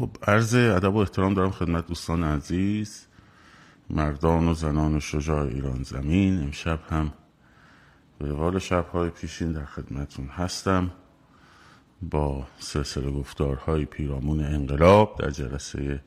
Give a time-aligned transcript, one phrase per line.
[0.00, 3.06] خب عرض ادب و احترام دارم خدمت دوستان عزیز
[3.90, 6.42] مردان و زنان و شجاع ایران زمین.
[6.42, 7.12] امشب هم
[8.18, 10.90] به روال شبهای پیشین در خدمتون هستم
[12.02, 16.02] با سلسله گفتارهای پیرامون انقلاب در جلسه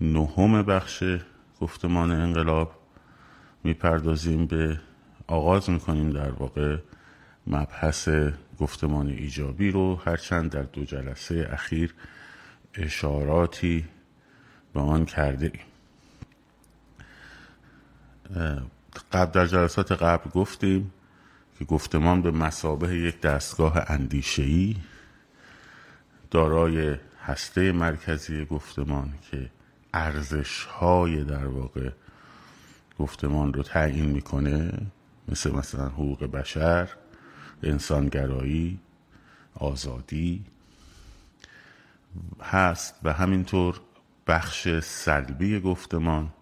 [0.00, 1.04] نهم بخش
[1.60, 2.72] گفتمان انقلاب.
[3.64, 4.80] می‌پردازیم به
[5.26, 6.78] آغاز می‌کنیم در واقع
[7.46, 8.08] مبحث
[8.58, 11.94] گفتمان ایجابی رو هرچند در دو جلسه اخیر
[12.76, 13.84] اشاراتی
[14.72, 15.64] به آن کرده ایم.
[19.12, 20.92] قبل در جلسات قبل گفتیم
[21.58, 24.76] که گفتمان به مسابه یک دستگاه اندیشهی
[26.30, 29.50] دارای هسته مرکزی گفتمان که
[29.94, 31.90] ارزش های در واقع
[32.98, 34.72] گفتمان رو تعیین می‌کنه
[35.28, 36.88] مثل مثلا حقوق بشر
[37.62, 38.78] انسانگرایی
[39.54, 40.44] آزادی
[42.42, 43.80] هست و همینطور
[44.26, 46.32] بخش سلبی گفتمان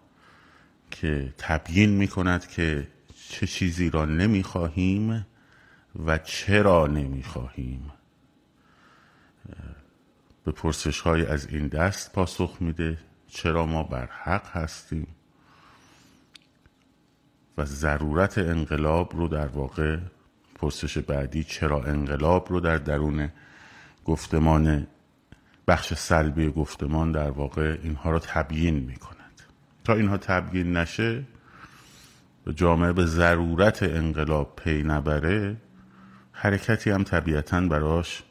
[0.91, 2.87] که تبیین می کند که
[3.29, 5.25] چه چیزی را نمی خواهیم
[6.05, 7.91] و چرا نمی خواهیم
[10.43, 15.07] به پرسش های از این دست پاسخ میده چرا ما بر حق هستیم
[17.57, 19.97] و ضرورت انقلاب رو در واقع
[20.55, 23.29] پرسش بعدی چرا انقلاب رو در درون
[24.05, 24.87] گفتمان
[25.67, 29.41] بخش سلبی گفتمان در واقع اینها رو تبیین می کند
[29.83, 31.23] تا اینها تبیین نشه
[32.55, 35.57] جامعه به ضرورت انقلاب پی نبره
[36.31, 38.23] حرکتی هم طبیعتا براش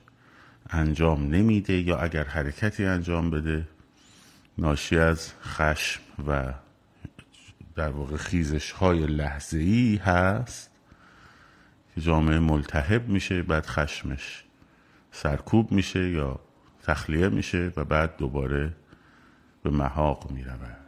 [0.70, 3.68] انجام نمیده یا اگر حرکتی انجام بده
[4.58, 6.54] ناشی از خشم و
[7.76, 10.70] در واقع خیزش های لحظه ای هست
[11.94, 14.44] که جامعه ملتهب میشه بعد خشمش
[15.12, 16.40] سرکوب میشه یا
[16.82, 18.72] تخلیه میشه و بعد دوباره
[19.62, 20.78] به محاق می‌رود.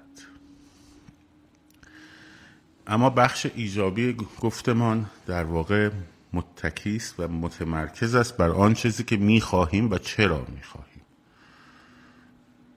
[2.86, 5.90] اما بخش ایجابی گفتمان در واقع
[6.32, 11.02] متکیست و متمرکز است بر آن چیزی که می‌خواهیم و چرا می‌خواهیم.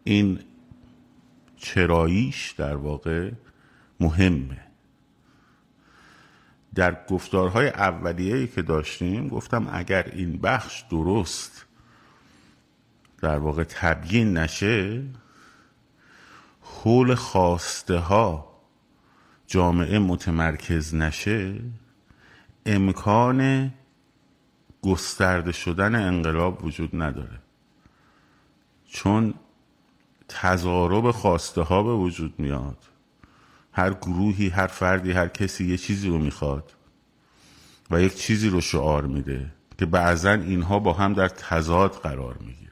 [0.03, 0.39] این
[1.57, 3.31] چراییش در واقع
[3.99, 4.59] مهمه.
[6.75, 11.66] در گفتارهای اولیه‌ای که داشتیم گفتم اگر این بخش درست
[13.21, 15.03] در واقع تبیین نشه
[16.61, 18.47] حول خواسته ها
[19.47, 21.59] جامعه متمرکز نشه
[22.65, 23.71] امکان
[24.81, 27.39] گسترده شدن انقلاب وجود نداره.
[28.89, 29.33] چون
[30.27, 32.77] تضارب خواسته ها به وجود میاد
[33.71, 36.73] هر گروهی هر فردی هر کسی یه چیزی رو می‌خواد
[37.91, 42.66] و یک چیزی رو شعار میده که بعضا اینها با هم در تضاد قرار می‌گیرن.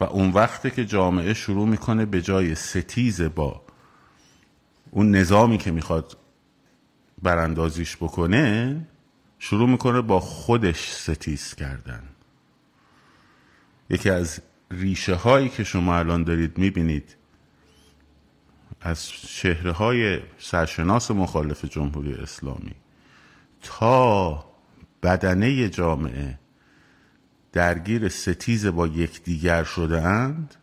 [0.00, 3.62] و اون وقته که جامعه شروع می‌کنه به جای ستیز با
[4.90, 6.16] اون نظامی که می‌خواد
[7.22, 8.76] براندازیش بکنه
[9.38, 12.02] شروع می‌کنه با خودش ستیز کردن.
[13.90, 17.16] یکی از ریشه هایی که شما الان دارید می‌بینید
[18.80, 22.74] از شهره های سرشناس مخالف جمهوری اسلامی
[23.62, 24.44] تا
[25.02, 26.38] بدنه جامعه
[27.58, 30.54] درگیر ستیز با یکدیگر شده اند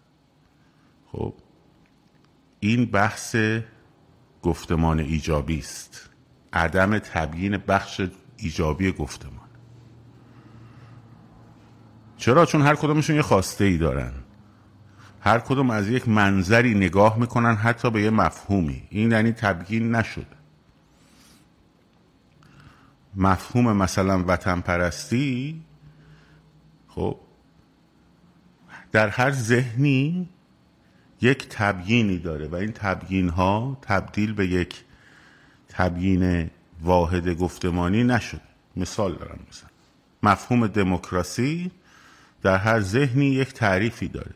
[1.11, 1.33] خب
[2.59, 3.35] این بحث
[4.41, 6.09] گفتمان ایجابی است.
[6.53, 8.01] عدم تبیین بخش
[8.37, 9.49] ایجابی گفتمان.
[12.17, 14.13] چرا؟ چون هر کدومشون یه خواسته ای دارن.
[15.21, 18.83] هر کدوم از یک منظری نگاه می‌کنن حتی به یه مفهومی.
[18.89, 20.27] این یعنی تبیین نشد.
[23.15, 25.64] مفهوم مثلا وطن پرستی
[26.95, 27.17] خب
[28.91, 30.29] در هر ذهنی
[31.21, 34.83] یک تبیینی داره و این تبیین ها تبدیل به یک
[35.69, 36.49] تبیین
[36.81, 38.41] واحد گفتمانی نشد.
[38.75, 39.69] مثال دارم مثلا.
[40.23, 41.71] مفهوم دموکراسی
[42.41, 44.35] در هر ذهنی یک تعریفی داره.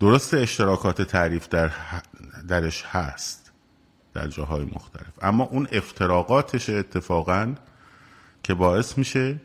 [0.00, 1.70] درست اشتراکات تعریف در
[2.48, 3.52] درش هست
[4.14, 5.12] در جاهای مختلف.
[5.22, 7.54] اما اون افتراقاتش اتفاقا
[8.42, 9.40] که باعث میشه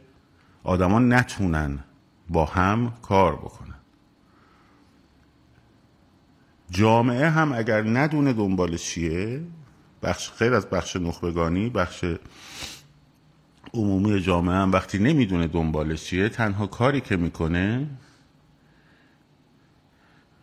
[0.64, 1.80] آدما نتونن
[2.30, 3.74] با هم کار بکنن.
[6.72, 9.42] جامعه هم اگر ندونه دنبال چیه
[10.04, 12.06] بخش خیر از بخش نخبگانی بخش
[13.74, 17.88] عمومی جامعه هم وقتی نمی‌دونه دنبالش چیه تنها کاری که می‌کنه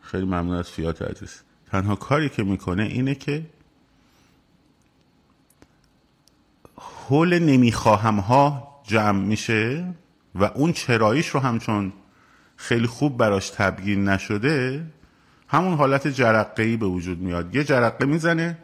[0.00, 1.42] خیلی ممنون از فیات عزیز.
[1.70, 3.46] تنها کاری که می‌کنه اینه که
[6.76, 9.94] حول نمی‌خواهم ها جمع میشه.
[10.34, 11.92] و اون چراییش رو همچون
[12.56, 14.86] خیلی خوب براش تبیین نشده
[15.48, 18.58] همون حالت جرقه به وجود میاد یه جرقه می‌زنه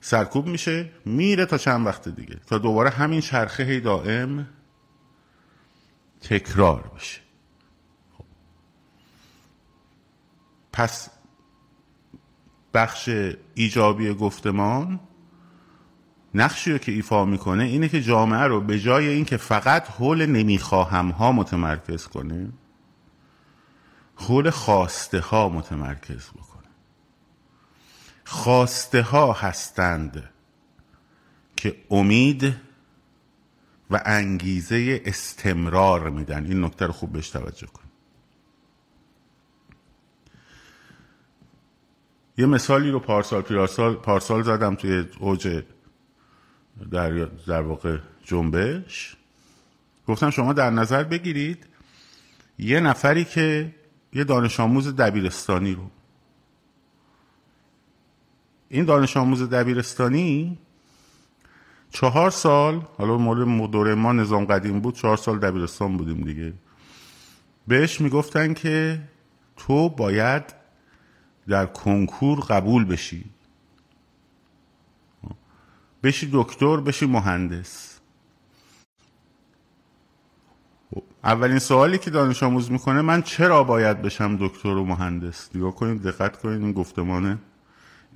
[0.00, 4.46] سرکوب میشه میره تا چند وقت دیگه تا دوباره همین چرخه هی دائم
[6.20, 7.20] تکرار بشه.
[10.72, 11.10] پس
[12.74, 13.10] بخش
[13.54, 15.00] ایجابی گفتمان
[16.36, 21.08] نقشی رو که ایفا می‌کنه اینه که جامعه رو به جای اینکه فقط حول نمی‌خواهم
[21.08, 22.48] ها متمرکز کنه
[24.16, 26.66] حول خواسته ها متمرکز بکنه.
[28.24, 30.30] خواسته ها هستند
[31.56, 32.56] که امید
[33.90, 36.46] و انگیزه استمرار میدن.
[36.46, 37.82] این نکته رو خوب بهش توجه کن.
[42.38, 45.62] یه مثالی رو پارسال پارسال زدم توی اوج
[46.90, 49.16] در, در واقع جنبش.
[50.08, 51.66] گفتم شما در نظر بگیرید
[52.58, 53.74] یه نفری که
[54.12, 55.90] یه دانش آموز دبیرستانی رو.
[58.68, 60.58] این دانش آموز دبیرستانی
[61.90, 66.52] چهار سال حالا مورد دوره ما نظام قدیم بود چهار سال دبیرستان بودیم دیگه.
[67.68, 69.00] بهش می‌گفتن که
[69.56, 70.54] تو باید
[71.48, 73.24] در کنکور قبول بشی.
[76.06, 78.00] بشی دکتر بشی مهندس.
[81.24, 86.02] اولین سوالی که دانش آموز می‌کنه من چرا باید بشم دکتر و مهندس؟ نگاه کنید
[86.02, 87.38] دقت کنید این گفتمان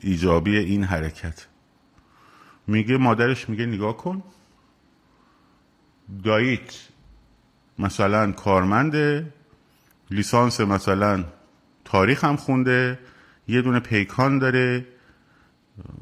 [0.01, 1.47] ایجابی این حرکت.
[2.67, 4.23] میگه مادرش میگه نگاه کن.
[6.25, 6.89] داییت
[7.79, 9.33] مثلا کارمنده
[10.11, 11.25] لیسانس مثلا
[11.85, 12.99] تاریخ هم خونده
[13.49, 14.87] یه دونه پیکان داره.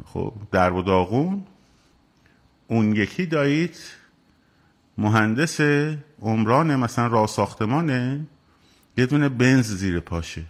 [0.04, 1.46] خب در و داغون.
[2.68, 3.78] اون یکی داییت
[4.98, 5.60] مهندس
[6.22, 8.26] عمران مثلا راه ساختمانه
[8.96, 10.44] یه دونه بنز زیر پاشه.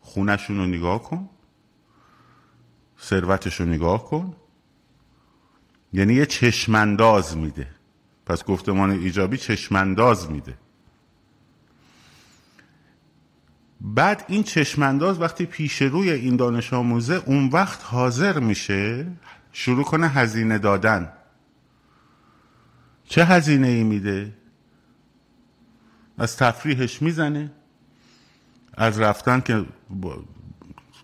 [0.00, 1.28] خونشون رو نگاه کن.
[3.00, 4.36] ثروتش رو نگاه کن.
[5.92, 7.66] یعنی یه چشمنداز میده.
[8.26, 10.54] پس گفتمان ایجابی چشمنداز میده.
[13.80, 19.06] بعد این چشمنداز وقتی پیش روی این دانش آموزه اون وقت حاضر میشه
[19.52, 21.12] شروع کنه هزینه دادن.
[23.10, 24.32] چه هزینه ای میده؟
[26.18, 27.52] از تفریحش می‌زنه؟
[28.74, 29.64] از رفتن که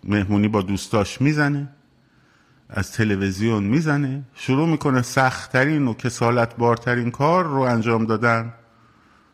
[0.03, 1.69] مهمونی با دوستاش می‌زنه؟
[2.69, 8.53] از تلویزیون می‌زنه؟ شروع می‌کنه سختترین و کسالت بارترین کار رو انجام دادن.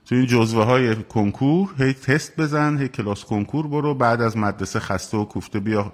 [0.05, 4.79] تو این جزوه های کنکور هی تست بزن هی کلاس کنکور برو بعد از مدرسه
[4.79, 5.93] خسته و کوفته بیا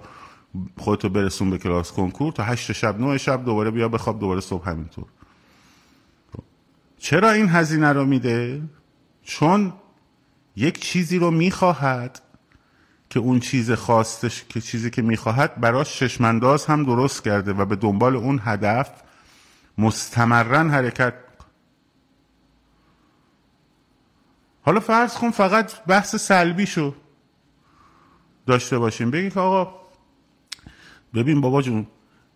[0.78, 4.68] خودتو برسون به کلاس کنکور تا هشت شب نه شب دوباره بیا بخواب دوباره صبح
[4.68, 5.04] همینطور.
[7.00, 8.62] چرا این هزینه رو میده؟
[9.22, 9.72] چون
[10.56, 12.22] یک چیزی رو می‌خواهد
[13.10, 17.76] که اون چیز خواستش که چیزی که می‌خواهد براش چشمانداز هم درست کرده و به
[17.76, 18.90] دنبال اون هدف
[19.78, 21.14] مستمرا حرکت
[24.62, 26.94] حالا فرض کن فقط بحث سلبی شو
[28.46, 29.80] داشته باشیم بگی که آقا
[31.14, 31.86] ببین بابا جون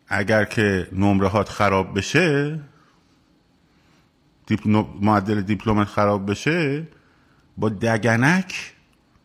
[0.08, 2.60] اگر که نمره هات خراب بشه
[5.00, 6.88] معدل دیپلمت خراب بشه
[7.56, 8.74] با دگنک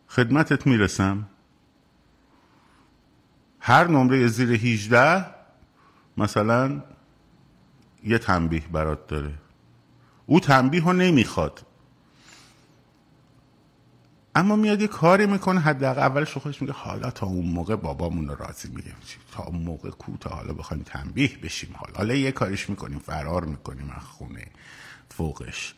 [0.08, 1.28] خدمتت می‌رسم.
[3.60, 5.24] هر نمره زیر 18
[6.16, 6.82] مثلا
[8.04, 9.34] یه تنبیه برات داره.
[10.26, 11.66] او تنبیه رو نمی‌خواد.
[14.34, 18.34] اما میاد یه کاری می‌کنه حداقل اولش خودش میگه حالا تا اون موقع بابامون رو
[18.34, 18.92] راضی میگه.
[19.32, 21.74] تا اون موقع کو حالا بخوایم تنبیه بشیم.
[21.76, 24.46] حالا حالا یه کاریش می‌کنیم فرار می‌کنیم از خونه.
[25.10, 25.74] فوقش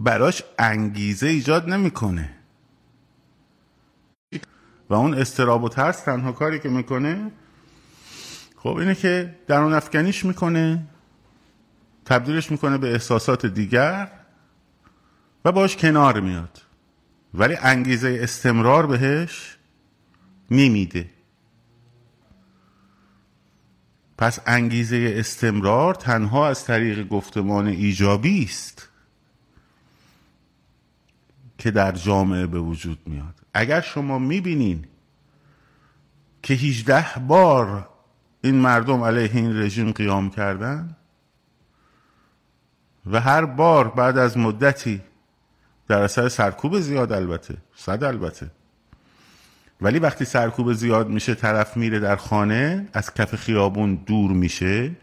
[0.00, 2.32] براش انگیزه ایجاد نمی‌کنه.
[4.90, 7.30] و اون استراب و ترس تنها کاری که می‌کنه
[8.56, 10.86] خب اینه که درون افکنیش می‌کنه
[12.04, 14.10] تبدیلش می‌کنه به احساسات دیگر
[15.44, 16.62] و باش کنار میاد.
[17.34, 19.56] ولی انگیزه استمرار بهش
[20.50, 21.10] نمیده.
[24.18, 28.88] پس انگیزه استمرار تنها از طریق گفتمان ایجابی است
[31.58, 33.34] که در جامعه به وجود میاد.
[33.54, 34.84] اگر شما می‌بینین
[36.42, 37.88] که 18 بار
[38.40, 40.96] این مردم علیه این رژیم قیام کردن
[43.06, 45.00] و هر بار بعد از مدتی
[45.88, 48.50] در اثر سرکوب زیاد البته صد البته
[49.80, 54.96] ولی وقتی سرکوب زیاد میشه طرف میره در خانه از کف خیابون دور میشه.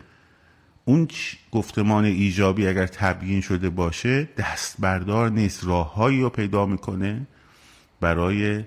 [0.85, 1.07] اون
[1.51, 5.65] گفتمان ایجابی اگر تبیین شده باشه دست بردار نیست.
[5.65, 7.27] راههایی رو پیدا می‌کنه
[7.99, 8.63] برای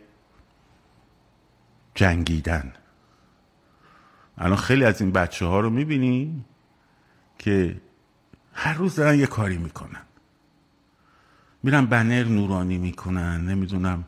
[1.94, 2.72] جنگیدن.
[4.38, 6.44] الان خیلی از این بچه ها رو می‌بینی
[7.38, 7.80] که
[8.52, 10.02] هر روز دارن یه کاری می‌کنن.
[11.62, 14.04] میرن بنر نورانی می‌کنن نمی‌دونم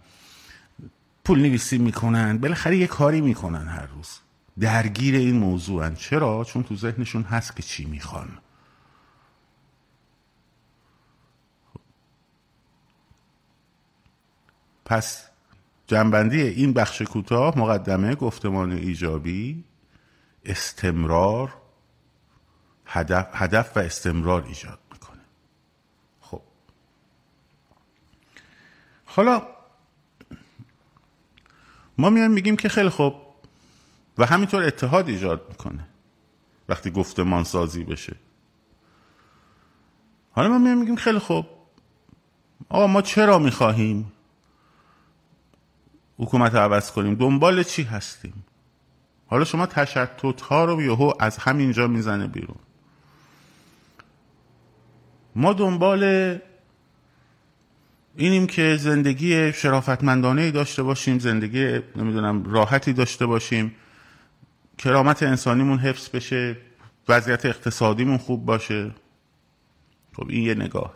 [1.28, 4.18] پول نویسی می‌کنن بالاخره یه کاری می‌کنن هر روز.
[4.61, 5.94] درگیر این موضوعن.
[5.94, 8.38] چرا؟ چون تو ذهنشون هست که چی می‌خوان.
[14.85, 15.28] پس
[15.87, 19.64] جنبندی این بخش کوتاه مقدمه گفتمان ایجابی
[20.44, 21.54] استمرار
[22.87, 25.25] هدف, هدف و استمرار ایجاد می‌کنه.
[26.20, 26.42] خب.
[29.04, 29.58] حالا
[31.99, 33.14] ما میایم میگیم که خیلی خوب.
[34.19, 35.87] و همینطور اتحاد ایجاد می‌کنه.
[36.69, 38.17] وقتی گفتمان سازی بشه.
[40.31, 41.47] حالا ما میایم میگیم خیلی خوب.
[42.69, 44.12] آقا ما چرا می‌خواهیم
[46.19, 48.45] حکومت عوض کنیم؟ دنبال چی هستیم؟
[49.26, 52.59] حالا شما تشتت ها رو یهو از همینجا می‌زنه بیرون.
[55.37, 56.38] ما دنبال
[58.18, 63.75] اینیم که زندگی شرافتمندانه داشته باشیم زندگی نمی‌دونم راحتی داشته باشیم.
[64.78, 66.56] کرامت انسانیمون حفظ بشه
[67.08, 68.90] وضعیت اقتصادیمون خوب باشه.
[70.16, 70.92] خب این یه نگاهه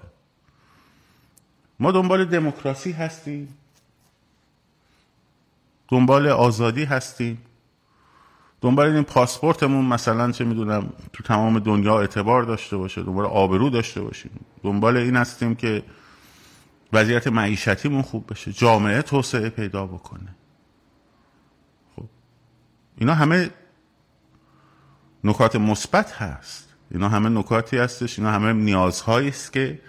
[1.80, 3.48] ما دنبال دموکراسی هستیم.
[5.88, 7.38] دنبال آزادی هستیم.
[8.60, 14.00] دنبال این پاسپورتمون مثلا چه می‌دونم تو تمام دنیا اعتبار داشته باشه دنبال آبرو داشته
[14.00, 14.30] باشیم.
[14.62, 15.82] دنبال این هستیم که
[16.92, 18.52] وضعیت معیشتیمون خوب بشه.
[18.52, 20.34] جامعه توسعه پیدا بکنه.
[21.96, 22.04] خب.
[22.99, 23.50] اینا همه
[25.25, 26.68] نکات مثبت هست.
[26.90, 28.18] اینا همه نکاتی هستش.
[28.18, 29.80] اینا همه نیازهایی است که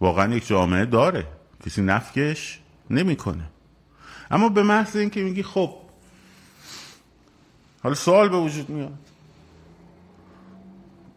[0.00, 1.26] واقعا یک جامعه داره.
[1.66, 3.44] کسی نفکش نمی‌کنه.
[4.30, 5.76] اما به محض اینکه میگی خب
[7.82, 8.98] حالا سوال به وجود میاد.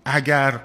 [0.05, 0.61] اگر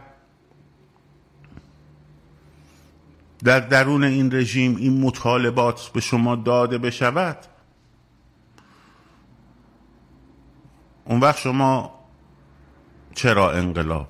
[3.44, 7.38] در درون این رژیم این مطالبات به شما داده بشود.
[11.04, 11.98] اون وقت شما
[13.14, 14.08] چرا انقلاب؟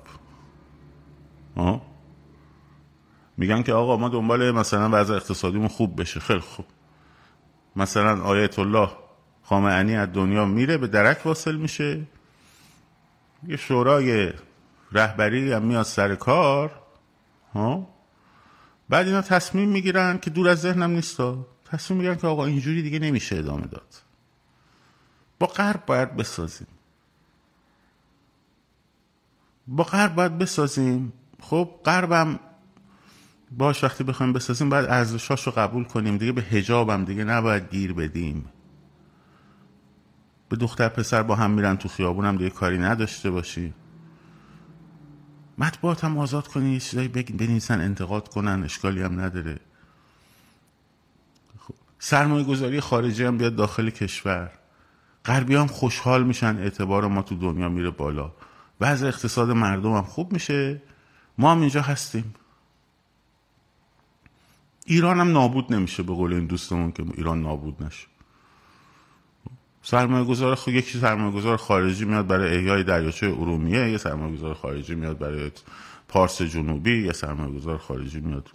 [3.37, 6.19] میگن که آقا ما دنبال مثلا وضع اقتصادیمون خوب بشه.
[6.19, 6.65] خیلی خوب.
[7.75, 8.89] مثلا آیت الله
[9.43, 12.01] خامنه‌ای از دنیا میره به درک واصل میشه.
[13.47, 14.33] یه شورای
[14.91, 16.71] رهبری هم میاد سر کار.
[17.53, 17.87] ها؟
[18.89, 21.47] بعد اینا تصمیم می‌گیرن که دور از ذهنم نیستا.
[21.65, 23.95] تصمیم می‌گیرن که آقا اینجوری دیگه نمیشه ادامه داد.
[25.39, 26.67] با غرب باید بسازیم.
[29.67, 31.13] با غرب باید بسازیم.
[31.41, 32.39] خب غربم
[33.57, 36.17] باش وقتی بخوایم بسازیم باید ارزشاش رو قبول کنیم.
[36.17, 38.45] دیگه به هجابم دیگه نباید گیر بدیم.
[40.49, 43.73] به دختر پسر با هم میرن تو خیابونم دیگه کاری نداشته باشی.
[45.59, 49.59] مطبوعات هم آزاد کنی یه چیزایی بنویسن انتقاد کنن اشکالی هم نداره.
[51.59, 51.73] خب.
[51.99, 54.51] سرمایه گذاری خارجی هم بیاد داخل کشور.
[55.25, 58.31] غربی هم خوشحال میشن اعتبار ما تو دنیا میره بالا.
[58.81, 60.81] وضع اقتصاد مردم هم خوب میشه.
[61.37, 62.35] ما هم اینجا هستیم.
[64.85, 68.07] ایران هم نابود نمیشه به قول این دوستمون که ایران نابود نشه.
[69.81, 74.53] سرمایه گذار خب یکی سرمایه گذار خارجی میاد برای احیای دریاچه ارومیه یه سرمایه گذار
[74.53, 75.51] خارجی میاد برای
[76.07, 78.49] پارس جنوبی یه سرمایه گذار خارجی میاد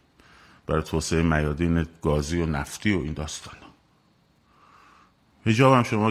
[0.66, 3.54] برای توسعه میادین گازی و نفتی و این داستان
[5.46, 6.10] هجاب هم شما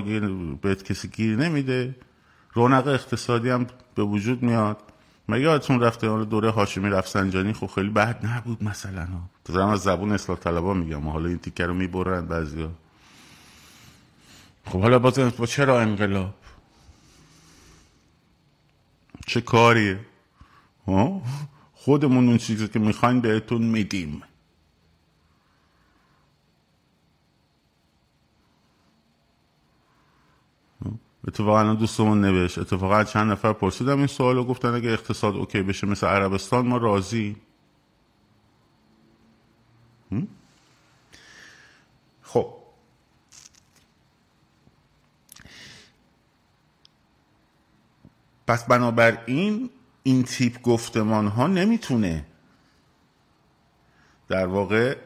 [0.61, 1.95] بهت کسی گیر نمیده.
[2.53, 4.77] رونق اقتصادی هم به وجود میاد.
[5.29, 9.07] مگه یادتون رفته دوره هاشمی رفسنجانی خب خیلی بد نبود مثلا؟
[9.45, 12.71] تو از زبون اصلاح طلبا میگم حالا این تیکه رو می‌برن بعضیا.
[14.65, 15.11] خب حالا با
[15.45, 16.33] چرا انقلاب؟
[19.27, 20.05] چه کاریه؟
[21.73, 24.23] خودمون اون چیزی که می‌خواین بهتون میدیم.
[31.27, 32.57] اتفاقا دوستمون نوشت.
[32.57, 36.77] اتفاقا چند نفر پرسیدم این سوال رو گفتن اگه اقتصاد اوکی بشه مثل عربستان ما
[36.77, 37.35] راضی
[42.21, 42.53] خب
[48.47, 49.69] پس بنابراین
[50.03, 52.25] این تیپ گفتمان ها نمی‌تونه
[54.27, 54.97] در واقع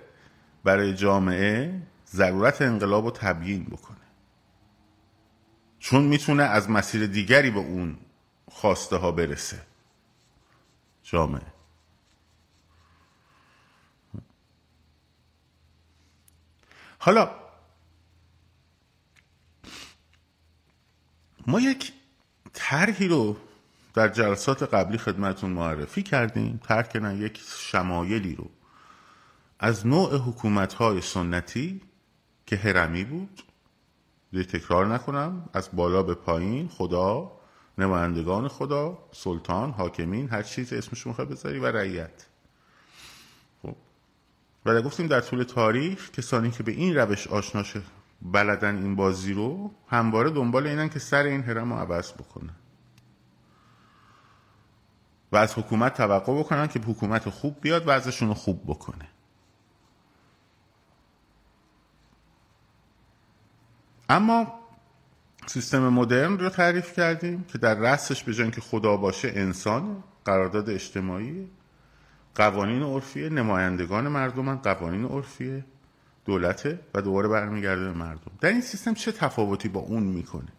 [0.64, 3.98] برای جامعه ضرورت انقلاب رو تبیین بکنه.
[5.80, 7.98] چون می‌تونه از مسیر دیگری به اون
[8.52, 9.62] خواسته ها برسه.
[11.04, 11.42] جامعه.
[17.00, 17.32] حالا
[21.48, 21.94] ما یک
[22.60, 23.38] طرحی رو
[23.94, 26.60] در جلسات قبلی خدمتون معرفی کردیم.
[26.64, 28.50] طرح کردن یک شمایلی رو.
[29.60, 31.82] از نوع حکومت سنتی
[32.46, 33.44] که هرمی بود
[34.44, 35.50] تکرار نکنم.
[35.54, 37.32] از بالا به پایین خدا
[37.78, 42.26] نمایندگان خدا سلطان حاکمین هر چیز اسمش می‌خوای بذاری و رعیت.
[43.62, 43.76] خب.
[44.66, 47.64] و گفتیم در طول تاریخ کسانی که به این روش آشنا
[48.22, 52.56] بلدن این بازی رو همواره دنبال اینن که سر این هرم رو عوض بکنن.
[55.32, 59.08] و از حکومت توقع بکنن که حکومت خوب بیاد و ازشون خوب بکنه.
[64.10, 64.60] اما
[65.46, 71.50] سیستم مدرن رو تعریف کردیم که در رستش به که خدا باشه انسان قرارداد اجتماعی
[72.36, 75.66] قوانین عرفیه نمایندگان مردمن قوانین عرفیه.
[76.28, 78.32] دولته و دوباره برمیگرده به مردم.
[78.42, 80.52] در این سیستم چه تفاوتی با اون می‌کنه؟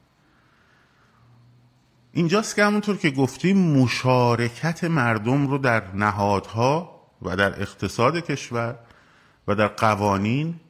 [2.12, 8.78] اینجاست که همونطور که گفتیم مشارکت مردم رو در نهادها و در اقتصاد کشور
[9.48, 10.60] و در قوانین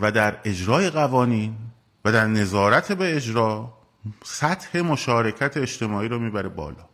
[0.00, 1.56] و در اجرای قوانین
[2.04, 3.78] و در نظارت به اجرا
[4.24, 6.88] سطح مشارکت اجتماعی رو می‌بره بالا.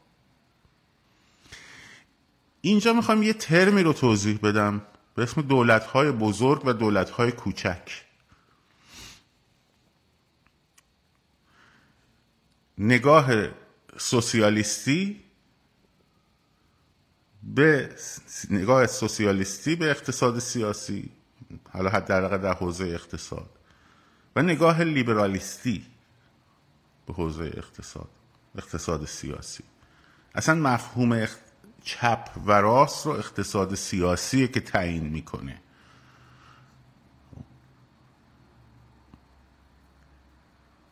[2.61, 4.83] اینجا می‌خوام یه ترمی رو توضیح بدم.
[5.21, 8.05] به اسم دولت های بزرگ و دولت های کوچک.
[12.79, 13.31] نگاه
[13.99, 15.21] سوسیالیستی
[17.43, 17.97] به
[18.51, 21.11] نگاه سوسیالیستی به اقتصاد سیاسی
[21.73, 23.51] حالا حداقل در حوزه اقتصاد
[24.37, 25.87] و نگاه لیبرالیستی
[27.07, 28.09] به حوزه اقتصاد
[28.59, 29.65] اقتصاد سیاسی.
[30.35, 31.13] اصلا مفهوم
[31.83, 35.61] چپ و راست رو اقتصاد سیاسی که تعیین می‌کنه.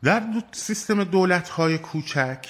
[0.03, 2.47] در سیستم دولت های کوچک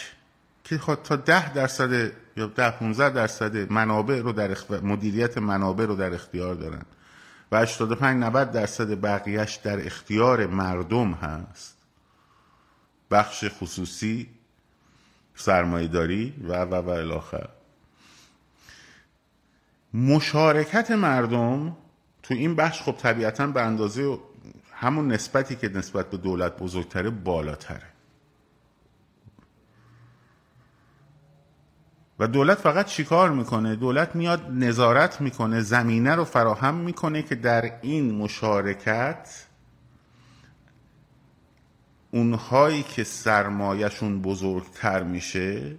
[0.65, 6.15] که تا ده درصد یا ده 15 درصد منابع رو در مدیریت منابع رو در
[6.15, 6.83] اختیار دارن
[7.53, 11.77] و 85 90 درصد بقیهش در اختیار مردم هست.
[13.11, 14.29] بخش خصوصی
[15.35, 17.49] سرمایهداری و و و الاخر
[19.95, 21.77] مشارکت مردم
[22.23, 24.19] تو این بخش خب طبیعتا به اندازه
[24.73, 27.83] همون نسبتی که نسبت به دولت بزرگتره بالاتره.
[32.19, 37.79] و دولت فقط چیکار می‌کنه؟ دولت میاد نظارت می‌کنه زمینه رو فراهم می‌کنه که در
[37.83, 39.47] این مشارکت
[42.11, 45.77] اونهایی که سرمایهشون بزرگتر میشه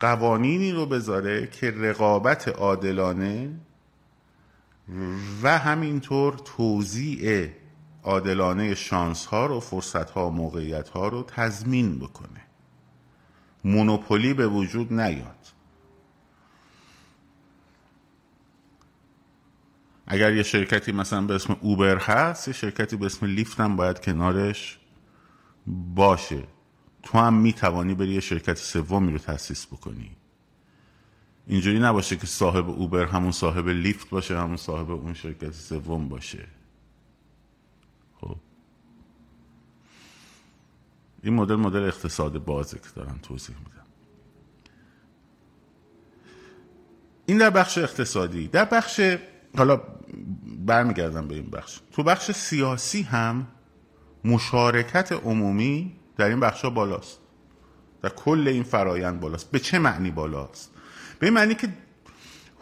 [0.00, 3.50] قوانینی رو بذاره که رقابت عادلانه
[5.42, 7.48] و همینطور توزیع
[8.02, 12.40] عادلانه شانس ها رو فرصت ها و موقعیت ها رو تضمین بکنه.
[13.64, 15.36] مونوپولی به وجود نیاد.
[20.06, 24.00] اگر یه شرکتی مثلا به اسم اوبر هست یه شرکتی به اسم لیفت هم باید
[24.00, 24.78] کنارش
[25.66, 26.42] باشه.
[27.02, 30.10] تو هم می‌توانی بری یه شرکت سومی رو تاسیس بکنی.
[31.46, 36.46] اینجوری نباشه که صاحب اوبر همون صاحب لیفت باشه همون صاحب اون شرکت سوم باشه.
[38.20, 38.36] خب.
[41.22, 43.86] این مدل مدل اقتصاد بازه که دارم توضیح میدم.
[47.26, 48.48] این در بخش اقتصادی.
[48.48, 49.00] در بخش
[49.56, 49.82] حالا
[50.66, 51.80] برمیگردم به این بخش.
[51.92, 53.46] تو بخش سیاسی هم
[54.24, 57.18] مشارکت عمومی در این بخش بالاست.
[58.02, 59.50] در کل این فرایند بالاست.
[59.50, 60.70] به چه معنی بالاست؟
[61.18, 61.68] به معنی که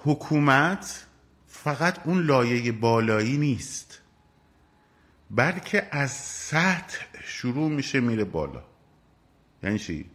[0.05, 1.07] حکومت
[1.47, 4.01] فقط اون لایه بالایی نیست.
[5.31, 8.63] بلکه از سطح شروع میشه میره بالا.
[9.63, 10.11] یعنی چی؟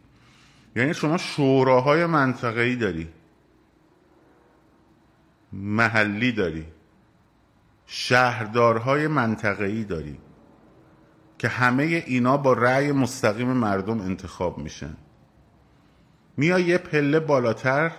[0.76, 3.08] یعنی شما شوراهای منطقه‌ای داری.
[5.52, 6.66] محلی داری.
[7.86, 10.18] شهردارهای منطقه‌ای داری.
[11.38, 14.96] که همه اینا با رأی مستقیم مردم انتخاب میشن
[16.36, 17.92] میای یه پله بالاتر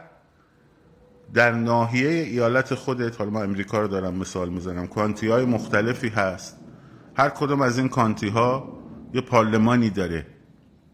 [1.34, 6.58] در ناحیه ایالت خودت حالا ما امریکا رو دارم مثال می‌زنم کانتی های مختلفی هست.
[7.18, 8.80] هر کدوم از این کانتی ها
[9.14, 10.26] یه پارلمانی داره.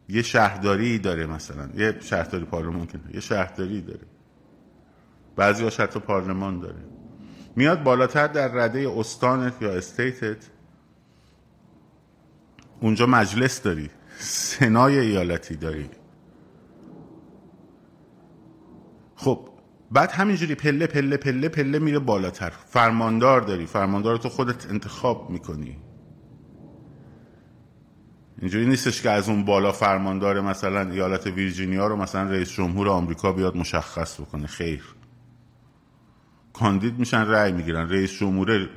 [0.09, 1.69] یه شهرداری داره مثلا.
[1.77, 4.05] یه شهرداری پارلمان کنه یه شهرداری داره.
[5.35, 6.83] بعضی حتی پارلمان داره.
[7.55, 10.45] میاد بالاتر در رده استانت یا استیتت.
[12.81, 13.89] اونجا مجلس داری.
[14.17, 15.89] سنای ایالتی داری.
[19.15, 19.49] خب
[19.91, 22.49] بعد همینجوری پله پله پله پله میره بالاتر.
[22.49, 23.65] فرماندار داری.
[23.65, 25.77] فرماندار تو خودت انتخاب می‌کنی.
[28.39, 33.31] اینجوری نیستش که از اون بالا فرماندار مثلا ایالت ویرجینیا رو مثلا رئیس جمهور آمریکا
[33.31, 34.47] بیاد مشخص بکنه.
[34.47, 34.83] خیر.
[36.53, 37.89] کاندید میشن رأی می‌گیرن.
[37.89, 38.69] رئیس جمهور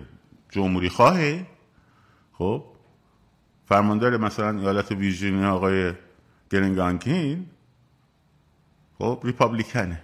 [0.51, 1.47] جمهوری خواهه
[2.33, 2.74] خب.
[3.67, 5.93] فرماندار مثلا ایالت ویرجینیا آقای
[6.51, 7.47] گرینگانکین
[8.99, 10.03] خب ریپابلیکنه.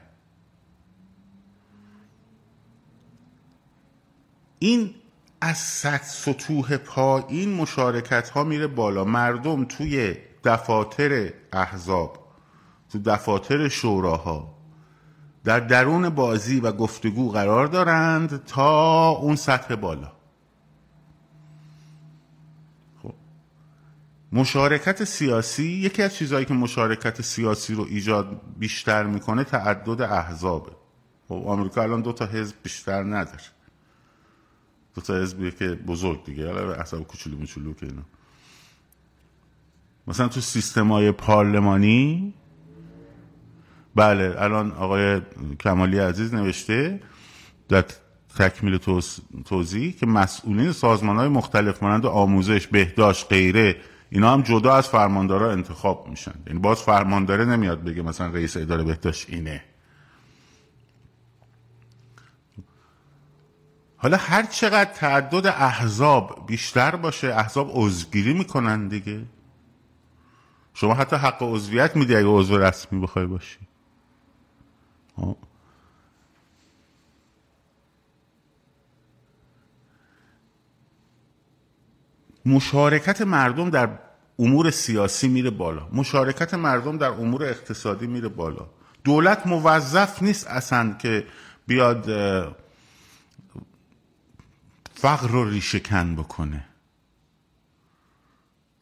[4.58, 4.94] این
[5.40, 9.04] از صد سطوح پایین مشارکت ها میره بالا.
[9.04, 12.18] مردم توی دفاتر احزاب
[12.92, 14.54] تو دفاتر شوراها
[15.44, 20.12] در درون بازی و گفتگو قرار دارند تا اون سطح بالا.
[24.32, 30.72] مشارکت سیاسی یکی از چیزهایی که مشارکت سیاسی رو ایجاد بیشتر می‌کنه تعدد احزابه.
[31.28, 33.40] خب آمریکا الان دو تا حزب بیشتر نداره.
[34.94, 38.02] دو تا حزبیه که بزرگ دیگه حالا احزاب کوچولو موچولو که اینا.
[40.06, 42.34] مثلا تو سیستم های پارلمانی
[43.94, 45.20] بله الان آقای
[45.60, 47.00] کمالی عزیز نوشته
[47.68, 47.84] در
[48.38, 48.78] تکمیل
[49.44, 53.76] توضیح که مسئولین سازمان های مختلف مانند آموزش بهداشت غیره
[54.10, 56.34] اینا هم جدا از فرماندارا انتخاب میشن.
[56.46, 59.64] یعنی باز فرمانداره نمیاد بگه مثلا رئیس اداره بهداشت اینه.
[63.96, 69.22] حالا هر چقدر تعدد احزاب بیشتر باشه احزاب عضوگیری می‌کنن دیگه.
[70.74, 73.58] شما حتی حق عضویت میدی اگه عضو رسمی بخوای باشی.
[82.46, 83.88] مشارکت مردم در
[84.38, 85.88] امور سیاسی میره بالا.
[85.92, 88.66] مشارکت مردم در امور اقتصادی میره بالا.
[89.04, 91.26] دولت موظف نیست اصلا که
[91.66, 92.04] بیاد
[94.94, 96.64] فقر رو ریشه کن بکنه.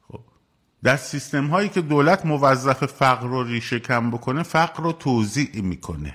[0.08, 0.20] خب.
[0.82, 6.14] در سیستم هایی که دولت موظف فقر رو ریشه کن بکنه فقر رو توضیع می‌کنه.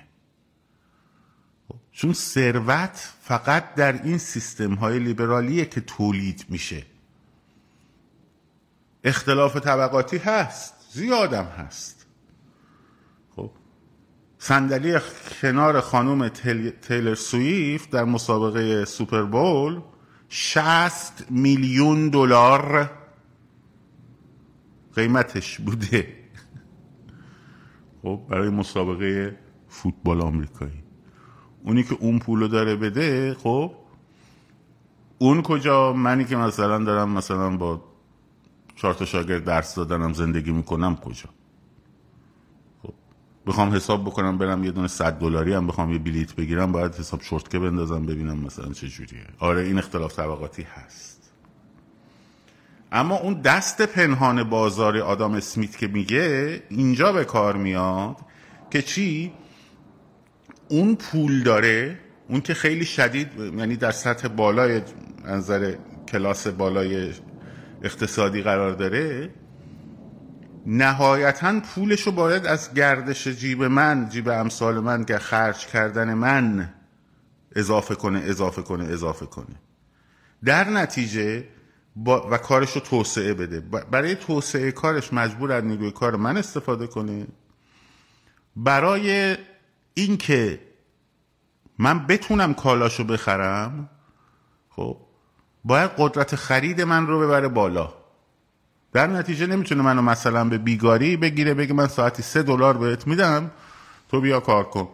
[1.68, 6.93] خب، چون ثروت فقط در این سیستم های لیبرالیه که تولید میشه.
[9.04, 12.06] اختلاف طبقاتی هست زیادم هست.
[13.36, 13.52] خب
[14.38, 15.00] صندلی
[15.42, 16.28] کنار خانم
[16.82, 19.82] تیلر سویفت در مسابقه سوپر بول
[20.30, 22.92] 60 میلیون دلار
[24.96, 26.08] قیمتش بوده.
[28.02, 30.84] خب برای مسابقه فوتبال آمریکایی.
[31.64, 33.72] اونی که اون پولو داره بده خب
[35.18, 37.93] اون کجا؟ منی که مثلا دارم مثلا با
[38.76, 41.30] چهار تا شاگرد درس دادنم زندگی می‌کنم کجا؟
[43.48, 47.22] بخوام حساب بکنم برم یه دونه 100 دلاری هم بخوام یه بلیت بگیرم باید حساب
[47.22, 49.26] شورتکه بندازم ببینم مثلا چه جوریه.
[49.40, 51.32] آره این اختلاف طبقاتی هست.
[52.92, 58.18] اما اون دست پنهان بازار آدام اسمیت که میگه اینجا به کار میاد
[58.72, 59.34] که چی؟
[60.70, 64.82] اون پول داره اون که خیلی شدید یعنی در سطح بالای
[65.26, 65.76] نظر
[66.08, 67.14] کلاس بالای
[67.84, 69.30] اقتصادی قرار داره
[70.66, 76.74] نهایتا پولشو باید از گردش جیب من جیب امثال من که خرج کردن من
[77.56, 79.56] اضافه کنه اضافه کنه اضافه کنه.
[80.46, 81.48] در نتیجه
[81.96, 83.60] با و کارش رو توسعه بده.
[83.60, 87.28] برای توسعه کارش مجبور از نیروی کار من استفاده کنه.
[88.56, 89.38] برای
[89.94, 90.60] اینکه
[91.78, 93.90] من بتونم کالاشو بخرم
[94.70, 94.98] خب
[95.66, 97.94] باید قدرت خرید من رو ببره بالا.
[98.94, 103.52] در نتیجه نمی‌تونه منو مثلا به بیگاری بگیره بگه من ساعتی سه دلار بهت میدم
[104.10, 104.90] تو بیا کار کن.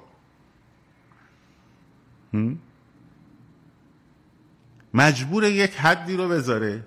[4.93, 6.83] مجبور یک حدی رو بذاره.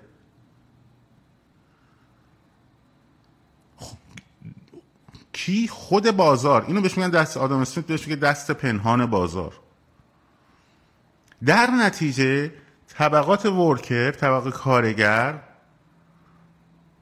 [5.33, 6.65] کی؟ خود بازار.
[6.67, 9.53] اینو بهش میگن دست آدم اسمیت بهش میگه دست پنهان بازار.
[11.45, 12.51] در نتیجه
[12.93, 15.39] طبقات ورکر طبقه کارگر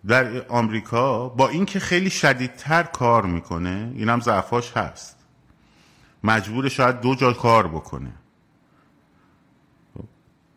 [0.07, 5.17] در آمریکا با اینکه خیلی شدیدتر کار می‌کنه این هم ضعفاش هست.
[6.23, 8.13] مجبور شاید دو جا کار بکنه.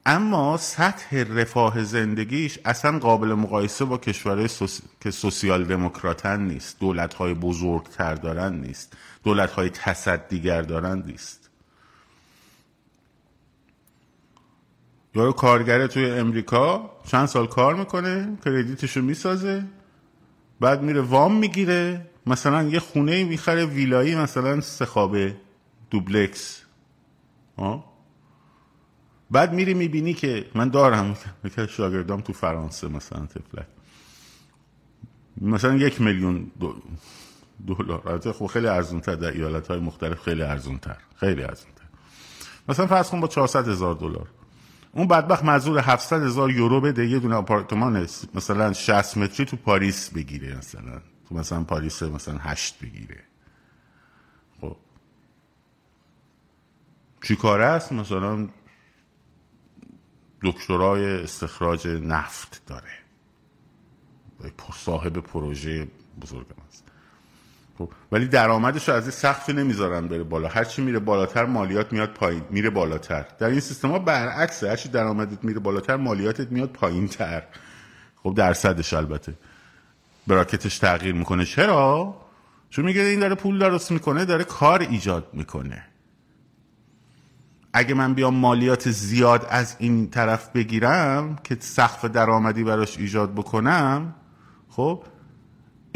[0.07, 4.49] اما سطح رفاه زندگیش اصلا قابل مقایسه با کشورهای
[5.01, 11.44] که سوسیال دموکراتن نیست دولت های بزرگتر دارن نیست دولت های تصدیگر دارن نیست.
[15.15, 19.65] یارو کارگره توی امریکا چند سال کار می‌کنه کردیتشو می‌سازه
[20.61, 22.07] بعد میره وام می‌گیره.
[22.27, 25.37] مثلا یه خونه می‌خره ویلایی مثلا سخابه
[25.91, 26.63] دوبلکس.
[27.57, 27.95] آه؟
[29.31, 31.17] بعد میری می‌بینی که من دارم
[31.57, 33.67] که شاگردام تو فرانسه مثلا تفلک
[35.41, 36.51] مثلا یک میلیون
[37.67, 38.09] دلار.
[38.09, 41.85] البته خب خیلی ارزون تر در ایالت های مختلف خیلی ارزون تر خیلی ارزون تر
[42.69, 44.29] مثلا فرض کن با 400 هزار دلار.
[44.95, 50.11] اون بدبخت مزور 700 هزار یورو بده یه دونه آپارتمان مثلا 60 متری تو پاریس
[50.11, 51.01] بگیره مثلا.
[51.29, 53.21] تو مثلا پاریس مثلا 8 بگیره.
[54.61, 54.77] خب.
[57.23, 58.49] چی کاره است؟ مثلا
[60.43, 63.05] دکترای استخراج نفت داره.
[64.73, 65.89] صاحب پروژه
[66.23, 66.84] بزرگ است
[67.79, 70.49] خب، ولی درآمدش از این سقفی نمی‌ذارن بره بالا.
[70.49, 72.43] هرچی میره بالاتر مالیات میاد پایین.
[72.51, 73.27] میره بالاتر.
[73.39, 74.69] در این سیستم ها برعکسه.
[74.69, 77.43] هرچی درآمدت میره بالاتر مالیاتت میاد پایین تر
[78.23, 79.35] خب درصدش البته.
[80.27, 81.45] براکتش تغییر می‌کنه.
[81.45, 82.17] چرا؟
[82.71, 85.85] چون میگه این داره پول درست می‌کنه داره کار ایجاد می‌کنه.
[87.73, 94.15] اگه من بیام مالیات زیاد از این طرف بگیرم که سقف درآمدی براش ایجاد بکنم
[94.69, 95.05] خب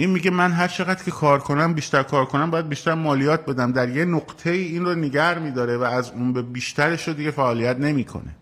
[0.01, 3.73] این میگه من هر چقدر که کار کنم بیشتر کار کنم باید بیشتر مالیات بدم.
[3.73, 7.77] در یه نقطه این رو نگر میداره و از اون به بیشترش رو دیگه فعالیت
[7.77, 8.37] نمی‌کنه.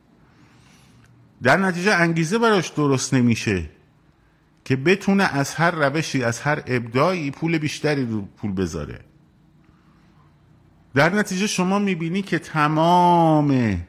[1.43, 3.71] در نتیجه انگیزه براش درست نمیشه
[4.65, 9.01] که بتونه از هر روشی از هر ابداعی پول بیشتری رو پول بذاره.
[10.95, 13.81] در نتیجه شما می‌بینی که تمام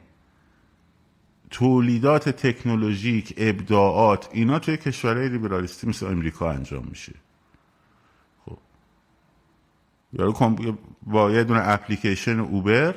[1.50, 7.12] تولیدات تکنولوژیک ابداعات اینا توی کشورهای لیبرالیستی مثل امریکا انجام میشه.
[10.12, 10.66] یارو
[11.02, 12.94] با یه دونه اپلیکیشن اوبر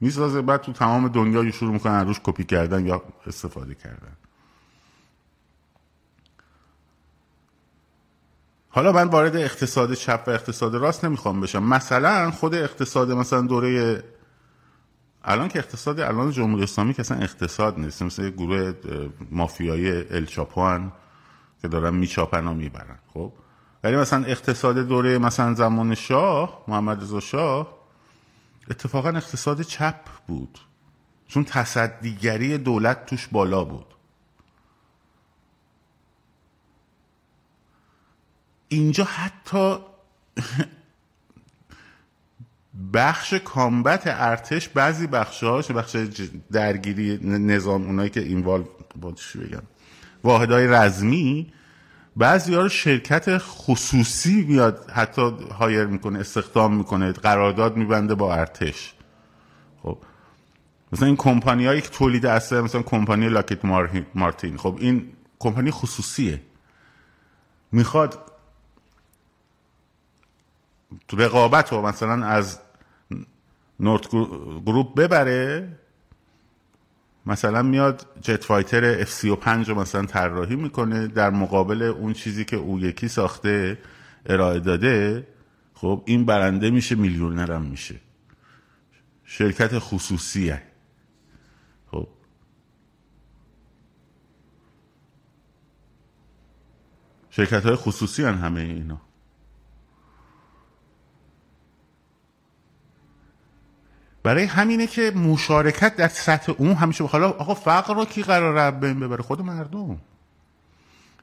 [0.00, 4.12] می‌سازه بعد تو تمام دنیا شروع می‌کنن روش کپی کردن یا استفاده کردن.
[8.68, 11.62] حالا من وارد اقتصاد چپ و اقتصاد راست نمی‌خوام بشم.
[11.62, 14.04] مثلا خود اقتصاد مثلا دوره
[15.24, 18.02] الان که اقتصاد الان جمهوری اسلامی که اصلا اقتصاد نیست.
[18.02, 18.72] مثل گروه
[19.30, 20.92] مافیایی الچاپوان
[21.62, 23.32] که دارن میچاپن و می‌برن خب؟
[23.84, 27.78] ولی مثلا اقتصاد دوره مثلا زمان شاه محمد رضا شاه
[28.70, 30.58] اتفاقا اقتصاد چپ بود.
[31.28, 33.86] چون تصدیگری دولت توش بالا بود.
[38.68, 39.78] اینجا حتی
[42.92, 45.96] بخش کامبت ارتش بعضی بخشاش بخش
[46.52, 48.64] درگیری نظام اونایی که اینوالو
[49.00, 49.62] با بگم؟
[50.24, 51.52] واحدهای رزمی
[52.18, 55.22] بعضی ها رو شرکت خصوصی میاد حتی
[55.58, 58.94] هایر می‌کنه استخدام می‌کنه قرارداد میبنده با ارتش.
[59.82, 59.98] خب.
[60.92, 63.64] مثلا این کمپانی هایی که تولید اسلحه مثلا کمپانی لاکیت
[64.14, 64.56] مارتین.
[64.56, 66.40] خب این کمپانی خصوصیه.
[67.72, 68.32] می‌خواد
[71.12, 72.58] رقابت رو مثلا از
[73.80, 74.08] نورت
[74.66, 75.68] گروپ ببره
[77.28, 82.80] مثلا میاد جت فایتر F35 رو مثلا طراحی می‌کنه در مقابل اون چیزی که او
[82.80, 83.78] یکی ساخته
[84.26, 85.26] ارائه داده
[85.74, 88.00] خب این برنده میشه میلیونرم میشه.
[89.24, 90.62] شرکت خصوصیه.
[91.90, 92.08] خب.
[97.30, 99.07] شرکت های خصوصی هن همه اینا.
[104.22, 109.00] برای همینه که مشارکت در سطح اون همیشه حالا آقا فقر رو کی قرار بین
[109.00, 109.98] ببره؟ خود مردم.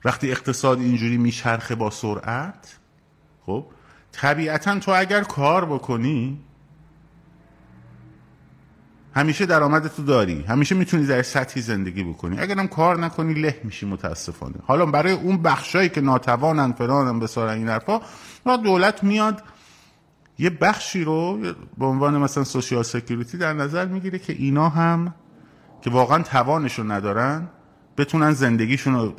[0.05, 2.77] وقتی اقتصاد اینجوری میچرخه با سرعت
[3.45, 3.65] خب
[4.11, 6.39] طبیعتا تو اگر کار بکنی
[9.15, 10.41] همیشه درآمد تو داری.
[10.41, 12.39] همیشه می‌تونی در سطحی زندگی بکنی.
[12.39, 14.55] اگرم کار نکنی له میشی متاسفانه.
[14.67, 18.01] حالا برای اون بخشایی که ناتوانن فلانن به این حرفا
[18.63, 19.43] دولت میاد
[20.39, 21.37] یه بخشی رو
[21.77, 25.13] به عنوان مثلا سوشیال سکیوریتی در نظر می‌گیره که اینا هم
[25.81, 27.47] که واقعا توانش ندارن
[27.97, 29.13] بتونن زندگیشون رو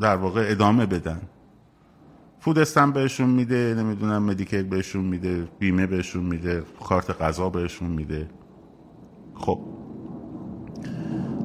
[0.00, 1.20] در واقع ادامه بدن.
[2.40, 8.30] فود استم بهشون میده نمی‌دونم مدیکل بهشون میده بیمه بهشون میده کارت غذا بهشون میده.
[9.34, 9.60] خب.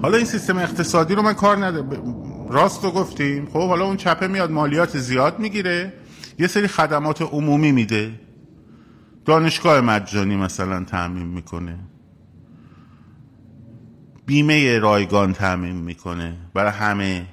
[0.02, 2.02] حالا این سیستم اقتصادی رو من کار نده
[2.50, 3.46] راست رو گفتیم.
[3.46, 5.94] خب حالا اون چپه میاد مالیات زیاد می‌گیره.
[6.40, 8.12] یه سری خدمات عمومی میده.
[9.26, 11.80] دانشگاه مجانی مثلا تعمین می‌کنه.
[14.26, 17.28] بیمه رایگان تعمین می‌کنه برای همه.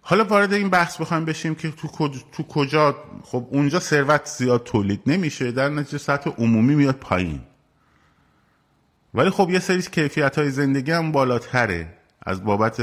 [0.00, 5.02] حالا وارد این بحث بخوایم بشیم که تو, تو کجا خب اونجا ثروت زیاد تولید
[5.06, 7.40] نمیشه در نتیجه سطح عمومی میاد پایین.
[9.14, 11.98] ولی خب یه سری کیفیت های زندگی هم بالاتره.
[12.22, 12.80] از بابت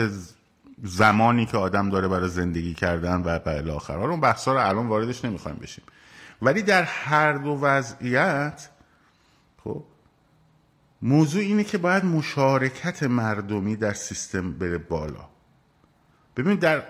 [0.83, 3.97] زمانی که آدم داره برای زندگی کردن و به آخر.
[3.97, 5.83] اون بحثا رو الان واردش نمی‌خوایم بشیم.
[6.41, 8.69] ولی در هر دو وضعیت
[9.63, 9.83] خب
[11.01, 15.29] موضوع اینه که باید مشارکت مردمی در سیستم بره بالا.
[16.37, 16.83] ببینید در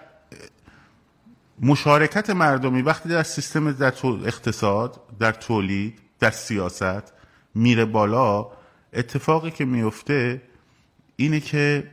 [1.62, 7.14] مشارکت مردمی وقتی در سیستم در اقتصاد در تولید در سیاست
[7.56, 8.48] میره بالا
[8.94, 10.42] اتفاقی که میفته
[11.16, 11.92] اینه که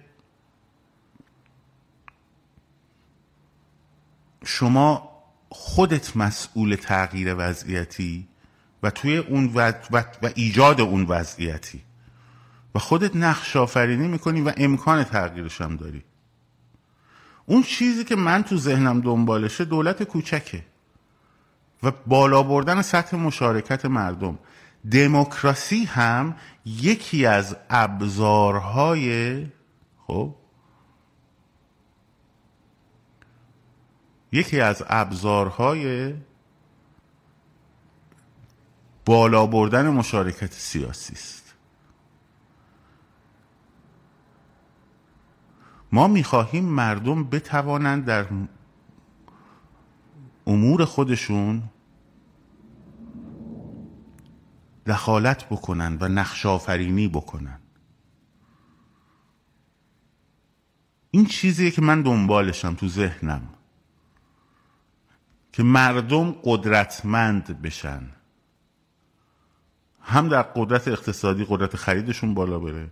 [4.47, 5.11] شما
[5.49, 8.29] خودت مسئول تغییر وضعیتی
[8.83, 9.73] و توی اون و,
[10.23, 11.83] و ایجاد اون وضعیتی.
[12.75, 16.03] و خودت نقش آفرینی می‌کنی و امکان تغییرش هم داری.
[17.47, 20.63] اون چیزی که من تو ذهنم دنبالشه دولت کوچکه.
[21.83, 24.39] و بالا بردن سطح مشارکت مردم.
[24.91, 29.47] دموکراسی هم یکی از ابزارهای
[30.07, 30.35] خب؟
[34.37, 36.15] یکی از ابزارهای
[39.05, 41.55] بالا بردن مشارکت سیاسی است.
[45.93, 48.27] ما می‌خواهیم مردم بتوانند در
[50.47, 51.63] امور خودشون
[54.87, 57.59] دخالت بکنن و نقش آفرینی بکنن.
[61.11, 63.56] این چیزیه که من دنبالشم تو ذهنم.
[65.57, 68.11] که مردم قدرتمند بشن.
[70.01, 72.91] هم در قدرت اقتصادی قدرت خریدشون بالا بره.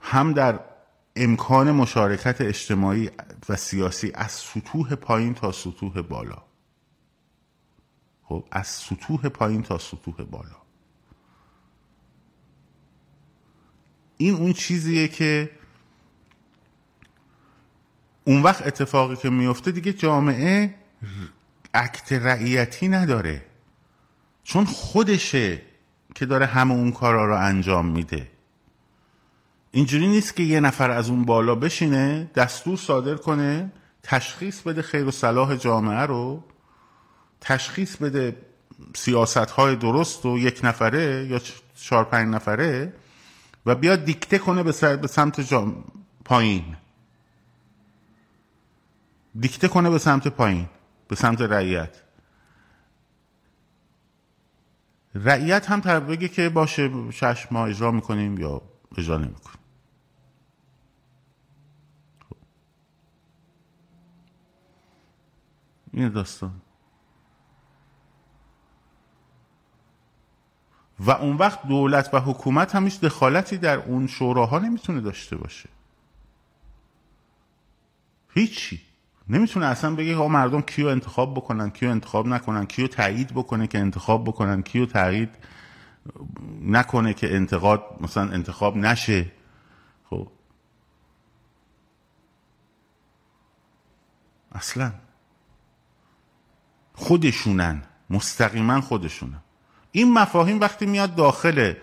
[0.00, 0.60] هم در
[1.16, 3.10] امکان مشارکت اجتماعی
[3.48, 6.42] و سیاسی از سطوح پایین تا سطوح بالا.
[8.24, 10.56] خب از سطوح پایین تا سطوح بالا.
[14.16, 15.50] این اون چیزیه که
[18.24, 20.74] اون وقت اتفاقی که میفته دیگه جامعه
[21.74, 23.42] عکت رعیتی نداره.
[24.44, 25.62] چون خودشه
[26.14, 28.28] که داره همه اون کارا رو انجام میده.
[29.70, 35.04] اینجوری نیست که یه نفر از اون بالا بشینه دستور صادر کنه تشخیص بده خیر
[35.04, 36.44] و صلاح جامعه رو
[37.40, 38.36] تشخیص بده
[38.94, 41.40] سیاست های درست و یک نفره یا
[41.74, 42.92] چهار پنج نفره
[43.66, 44.62] و بیاد دیکته کنه
[44.96, 45.84] به سمت جام...
[46.24, 46.76] پایین.
[49.40, 50.68] دیکته کنه به سمت پایین.
[51.12, 52.02] به سمت رعیت.
[55.14, 58.62] رعیت هم طرف بگه که باشه شش ما اجرا می‌کنیم یا
[58.98, 59.58] اجرا نمی‌کنیم.
[62.30, 62.36] خب.
[65.92, 66.60] این داستان.
[70.98, 75.68] و اون وقت دولت و حکومت هم هیچ دخالتی در اون شوراها نمی‌تونه داشته باشه.
[78.34, 78.91] هیچی.
[79.28, 83.78] نمی‌تونه اصلا بگه ها مردم کیو انتخاب بکنن کیو انتخاب نکنن کیو تایید بکنه که
[83.78, 85.30] انتخاب بکنن کیو تایید
[86.62, 89.32] نکنه که انتقاد مثلا انتخاب نشه.
[90.10, 90.28] خب.
[94.52, 94.92] اصلا.
[96.94, 97.82] خودشونن.
[98.10, 99.40] مستقیما خودشونن.
[99.92, 101.74] این مفاهیم وقتی میاد داخل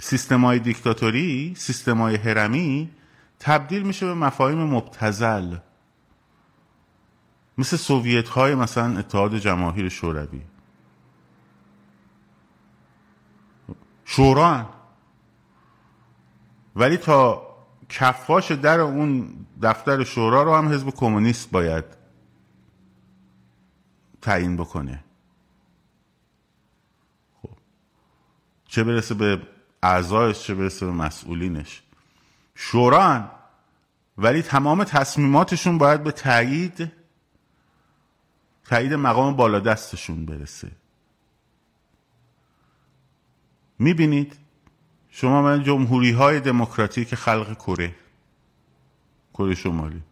[0.00, 2.90] سیستم های دیکتاتوری سیستم های هرمی
[3.40, 5.56] تبدیل میشه به مفاهیم مبتزل
[7.58, 10.42] مثل سوویت های مثلا اتحاد جماهیر شوروی.
[14.04, 14.68] شوران.
[16.76, 17.46] ولی تا
[17.88, 19.28] کفاش در اون
[19.62, 21.84] دفتر شورا رو هم حزب کمونیست باید
[24.22, 25.04] تعیین بکنه.
[27.42, 27.50] خب.
[28.64, 29.42] چه برسه به
[29.82, 31.82] اعضایش چه برسه به مسئولینش.
[32.54, 33.30] شوران.
[34.18, 36.92] ولی تمام تصمیماتشون باید به تایید
[38.68, 40.70] تایید مقام بالا دستشون برسه.
[43.78, 44.36] می‌بینید؟
[45.10, 47.94] شما من جمهوری های دموکراتیک خلق کره.
[49.34, 50.02] کره شمالی.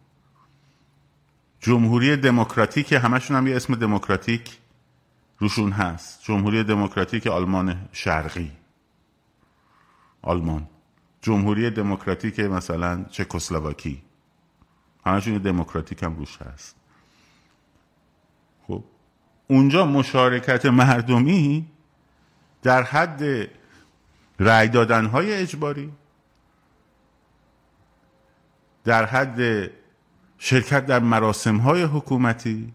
[1.59, 4.57] جمهوری دموکراتیک همشون هم یه اسم دموکراتیک
[5.39, 6.23] روشون هست.
[6.23, 8.51] جمهوری دموکراتیک آلمان شرقی.
[10.21, 10.67] آلمان.
[11.21, 14.03] جمهوری دموکراتیک مثلا چکسلواکی.
[15.05, 16.74] همشون دموکراتیک هم روش هست.
[19.47, 21.65] اونجا مشارکت مردمی
[22.61, 23.49] در حد
[24.39, 25.91] رأی دادن های اجباری
[28.83, 29.71] در حد
[30.37, 32.73] شرکت در مراسم های حکومتی.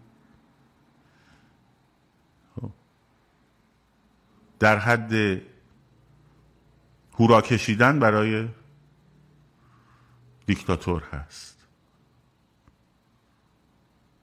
[4.59, 5.41] در حد
[7.19, 8.47] هورا کشیدن برای
[10.45, 11.50] دیکتاتور هست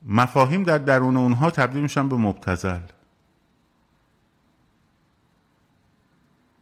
[0.09, 2.80] مفاهیم در درون اونها تبدیل میشن به مبتزل.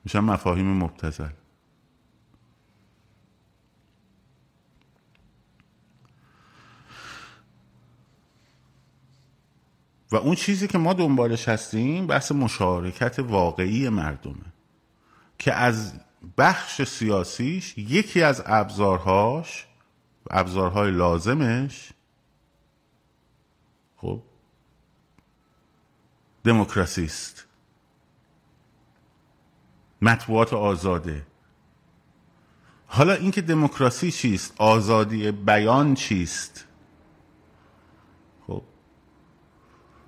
[0.04, 1.28] میشن مفاهیم مبتزل.
[10.12, 14.52] و اون چیزی که ما دنبالش هستیم بحث مشارکت واقعی مردمه
[15.38, 16.00] که از
[16.38, 19.66] بخش سیاسیش یکی از ابزارهاش
[20.30, 21.92] ابزارهای لازمش
[23.96, 24.22] خب.
[26.44, 27.46] دموکراسی است.
[30.02, 31.26] مطبوعات آزاده.
[32.86, 36.64] حالا اینکه دموکراسی چیست؟ آزادی بیان چیست؟
[38.46, 38.62] خب.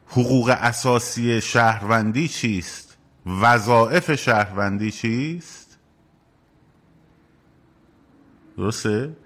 [0.06, 5.78] حقوق اساسی شهروندی چیست؟ وظایف شهروندی چیست؟
[8.56, 9.16] درسته؟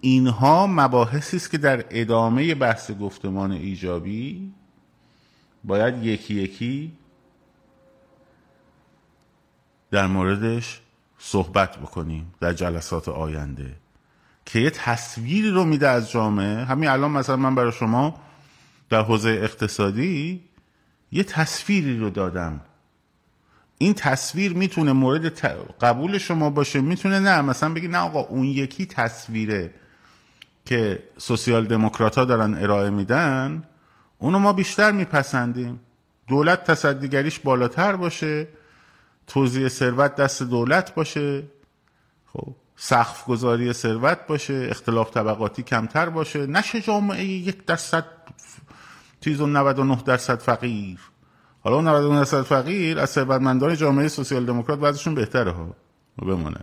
[0.00, 4.52] اینها مباحثی است که در ادامه بحث گفتمان ایجابی
[5.64, 6.92] باید یکی یکی
[9.90, 10.80] در موردش
[11.18, 13.76] صحبت بکنیم در جلسات آینده
[14.46, 16.64] که یه تصویری رو میده از جامعه.
[16.64, 18.20] همین الان مثلا من برای شما
[18.90, 20.44] در حوزه اقتصادی
[21.12, 22.60] یه تصویری رو دادم.
[23.78, 25.40] این تصویر می‌تونه مورد
[25.80, 27.40] قبول شما باشه؟ می‌تونه نه.
[27.40, 29.74] مثلا بگی نه آقا اون یکی تصویره.
[30.66, 33.62] که سوسیال دموکرات ها دارن ارائه میدن
[34.18, 35.80] اونو ما بیشتر میپسندیم.
[36.28, 38.48] دولت تصدیگریش بالاتر باشه
[39.26, 41.42] توزیع ثروت دست دولت باشه
[42.26, 46.46] خب سقف گذاری ثروت باشه اختلاف طبقاتی کمتر باشه.
[46.46, 48.04] نشه جامعه یک درصد
[49.20, 50.98] چیز و 99 درصد فقیر.
[51.60, 55.76] حالا 99 درصد فقیر از ثروتمندان جامعه سوسیال دموکرات بعضشون بهتره ها.
[56.18, 56.60] بمونه.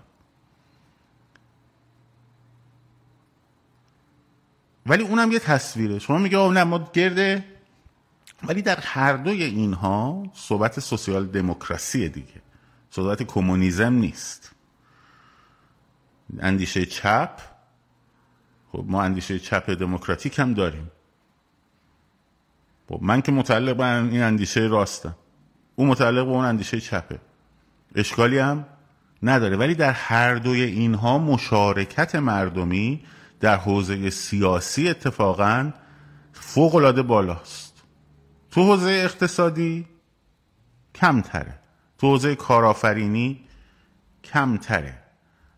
[4.86, 6.00] ولی اونم یه تصویره.
[6.00, 7.44] شما میگه نه ما گرده
[8.44, 12.42] ولی در هر دوی اینها صحبت سوسیال دموکراسی دیگه.
[12.90, 14.52] صحبت کمونیسم نیست.
[16.40, 17.40] اندیشه چپ
[18.72, 20.92] خب ما اندیشه چپ دموکراتیک هم داریم.
[22.90, 25.16] خب من که متعلق به این اندیشه راستم.
[25.76, 27.20] اون متعلق به اون اندیشه چپه.
[27.96, 28.66] اشکالی هم
[29.24, 29.58] نداره.
[29.58, 33.04] ولی در هر دوی اینها مشارکت مردمی
[33.44, 35.72] در حوزه سیاسی اتفاقا
[36.34, 37.84] فوق العاده بالاست.
[38.52, 39.88] تو حوزه اقتصادی
[40.96, 41.60] کمتره.
[41.98, 43.48] تو حوزه کارآفرینی
[44.24, 44.98] کمتره.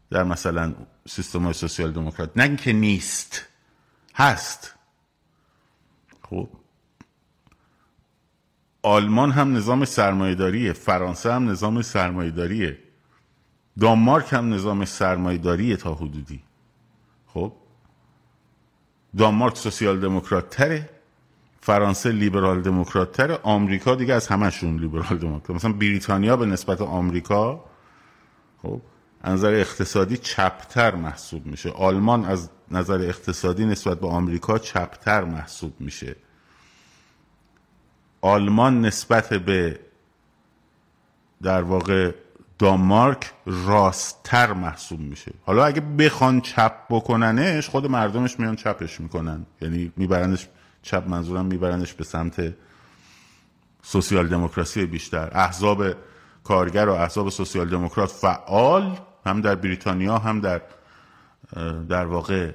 [0.09, 0.73] در مثلا
[1.07, 2.31] سیستم های سوسیال دموکرات.
[2.35, 3.45] نه اینکه نیست.
[4.15, 4.75] هست.
[6.29, 6.49] خب.
[8.83, 10.73] آلمان هم نظام سرمایهداریه.
[10.73, 12.79] فرانسه هم نظام سرمایهداریه.
[13.79, 16.43] دانمارک هم نظام سرمایهداریه تا حدودی.
[19.17, 20.89] دانمارک سوسیال دموکرات تره
[21.61, 25.49] فرانسه لیبرال دموکرات تره آمریکا دیگه از همشون لیبرال دموکرات.
[25.49, 27.65] مثلا بریتانیا به نسبت آمریکا
[28.61, 28.81] خب
[29.23, 31.69] نظر اقتصادی چپتر محسوب میشه.
[31.69, 36.15] آلمان از نظر اقتصادی نسبت به آمریکا چپتر محسوب میشه.
[38.21, 39.79] آلمان نسبت به
[41.41, 42.11] در واقع
[42.59, 45.31] دانمارک راستتر محسوب میشه.
[45.45, 49.45] حالا اگه بخوان چپ بکننش خود مردمش میان چپش می‌کنن.
[49.61, 50.47] یعنی میبرنش
[50.81, 52.53] چپ منظورم میبرنش به سمت
[53.81, 55.29] سوسیال دموکراسی بیشتر.
[55.31, 55.83] احزاب
[56.43, 60.61] کارگر و احزاب سوسیال دموکرات فعال هم در بریتانیا هم در
[61.89, 62.51] در واقع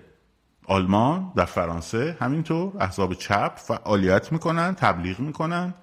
[0.67, 2.17] آلمان در فرانسه.
[2.21, 5.75] همینطور احزاب چپ فعالیت می‌کنن تبلیغ می‌کنن.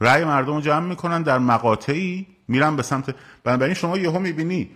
[0.00, 2.35] رأی مردم رو جمع می‌کنن در مقاطعی.
[2.48, 4.70] میرن به سمت بنابراین شما یهو می‌بینی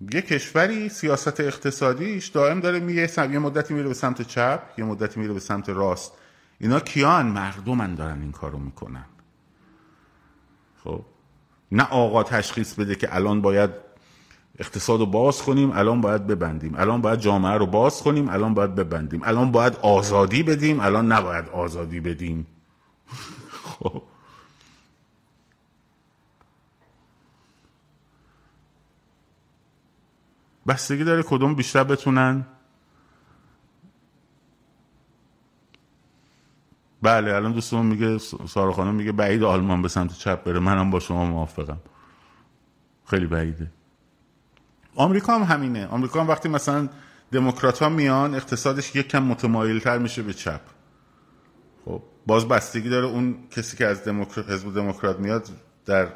[0.00, 5.20] یه کشوری سیاست اقتصادیش دائم داره میگه یه مدتی میره به سمت چپ یه مدتی
[5.20, 6.12] میره به سمت راست.
[6.58, 9.04] اینا کیان؟ مردمن دارن این کارو می‌کنن.
[10.84, 11.04] خب؟
[11.72, 13.70] نه آقا تشخیص بده که الان باید
[14.58, 16.74] اقتصاد رو باز کنیم الان باید ببندیم.
[16.74, 19.20] الان باید جامعه رو باز کنیم الان باید ببندیم.
[19.24, 22.46] الان باید آزادی بدیم الان نباید آزادی بدیم.
[23.64, 24.02] خب؟
[30.68, 32.46] بستگی داره کدوم بیشتر بتونن؟
[37.02, 40.58] بله الان دوستمون میگه سارا خانم میگه بعید آلمان به سمت چپ بره.
[40.58, 41.78] منم با شما موافقم.
[43.06, 43.70] خیلی بعیده.
[44.94, 45.86] آمریکا هم همینه.
[45.86, 46.88] آمریکا هم وقتی مثلا
[47.32, 50.60] دموکرات ها میان اقتصادش یک کم متمایل تر میشه به چپ.
[51.84, 55.48] خب باز بستگی داره اون کسی که از دموکرات حزب دموکرات میاد
[55.86, 56.08] در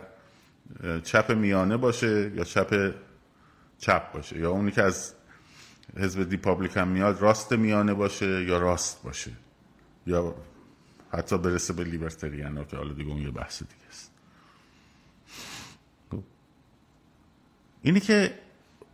[1.04, 2.94] چپ میانه باشه یا چپ
[3.82, 5.14] چپ باشه یا اونی که از
[5.96, 9.30] حزب دیپابلیکن میاد راست میانه باشه یا راست باشه
[10.06, 10.34] یا
[11.12, 14.10] حتی برسه به لیبرتریان که حالا دیگه اون یه بحث دیگه است.
[16.10, 16.22] خب.
[17.82, 18.34] اینی که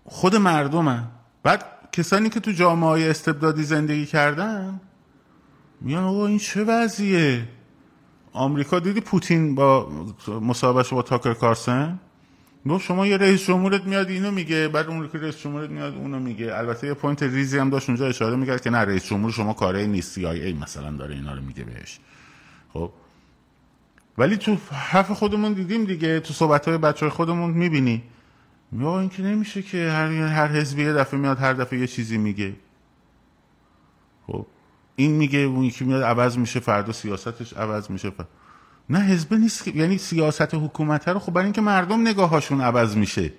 [0.04, 1.08] خود مردمن
[1.42, 4.80] بعد کسانی که تو جامعه های استبدادی زندگی کردن
[5.80, 7.48] میان آقا این چه وضعیه؟
[8.32, 9.88] آمریکا دیدی پوتین با
[10.28, 11.98] مصاحبهش با تاکر کارلسون؟
[12.66, 16.18] گفت شما یه رئیس جمهورت میاد اینو میگه بعد اون که رئیس جمهورت میاد اونو
[16.18, 16.58] میگه.
[16.58, 19.86] البته یه point ریزی هم داشت اونجا اشاره می‌کرد که نه رئیس جمهور شما کاری
[19.86, 21.98] نیست ای مثلا داره اینا رو میگه بهش.
[22.72, 22.90] خب.
[24.18, 28.02] ولی تو حرف خودمون دیدیم دیگه تو صحبت های بچه های خودمون می‌بینی.
[28.72, 32.18] یا این که نمیشه که هر هر حزبی یه دفعه میاد هر دفعه یه چیزی
[32.18, 32.54] میگه.
[34.26, 34.46] خب.
[34.96, 38.28] این میگه اون یکی میاد عوض میشه فردا سیاستش عوض میشه فردا.
[38.90, 39.68] نه حزب نیست.
[39.68, 43.32] یعنی سیاست حکومت رو خب برای اینکه مردم نگاهاشون عوض میشه.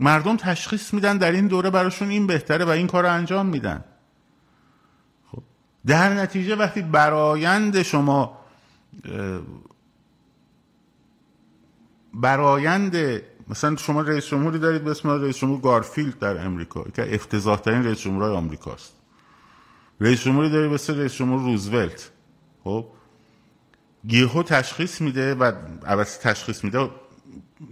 [0.00, 3.84] مردم تشخیص میدن در این دوره براشون این بهتره و این کار رو انجام میدن.
[5.32, 5.42] خب
[5.86, 8.38] در نتیجه وقتی برایند شما
[12.14, 12.96] برایند
[13.48, 17.84] مثلا شما رئیس جمهوری دارید به اسم رئیس جمهور گارفیلد در امریکا که افتضاح ترین
[17.84, 18.92] رئیس جمهورهای آمریکاست.
[20.00, 22.10] رئیس جمهوری دارید به اسم رئیس جمهور روزولت.
[22.64, 22.86] خب
[24.04, 25.52] یهو تشخیص میده و
[25.86, 26.90] عوض تشخیص میده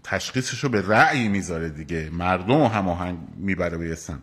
[0.04, 2.10] تشخیصش رو به رأی می‌ذاره دیگه.
[2.12, 4.22] مردم هماهنگ می‌بره به سمت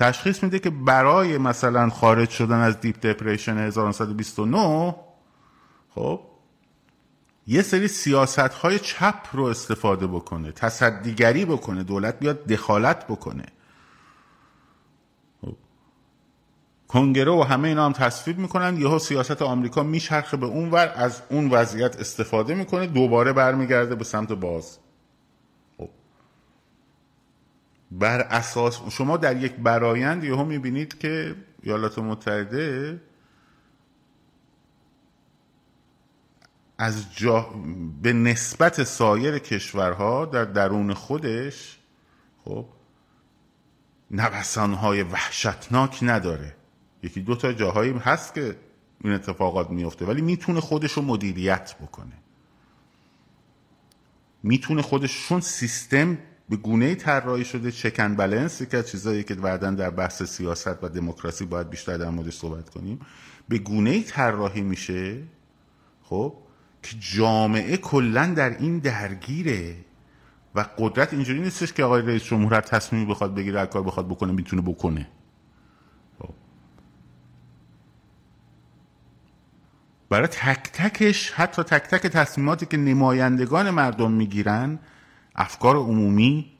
[0.00, 4.94] تشخیص میده که برای مثلا خارج شدن از دیپ دپریشن 1929
[5.94, 6.20] خب
[7.46, 13.44] یه سری سیاست های چپ رو استفاده بکنه تصدیگری بکنه دولت بیاد دخالت بکنه.
[16.94, 18.76] کنگره و همه اینا هم تصویب می‌کنن.
[18.76, 24.04] یهو سیاست آمریکا میچرخه به اون ور از اون وضعیت استفاده می‌کنه دوباره برمیگرده به
[24.04, 24.78] سمت باز.
[25.78, 25.90] خب.
[27.90, 33.00] بر اساس شما در یک برایند یهو می‌بینید که ایالات متحده
[36.78, 37.46] از جا...
[38.02, 41.78] به نسبت سایر کشورها در درون خودش
[42.44, 42.66] خب
[44.10, 46.54] نوسانهای وحشتناک نداره.
[47.04, 48.56] یکی دو تا جاهایی هست که
[49.04, 52.12] این اتفاقات میفته ولی می‌تونه خودش رو مدیریت بکنه.
[54.42, 59.90] می‌تونه خودشون سیستم به گونه طراحی شده چکن بلنس که از چیزایی که بعدا در
[59.90, 63.00] بحث سیاست و دموکراسی باید بیشتر در موردش صحبت کنیم
[63.48, 65.22] به گونه طراحی میشه
[66.02, 66.34] خب
[66.82, 69.76] که جامعه کلا در این درگیره
[70.54, 74.62] و قدرت اینجوری نیستش که آقای رئیس جمهور تصمیمی بخواد بگیره کار بخواد بکنه می‌تونه
[74.62, 75.08] بکنه.
[80.14, 84.78] برای تک تکش حتی تک تک تصمیماتی که نمایندگان مردم می‌گیرن
[85.34, 86.52] افکار عمومی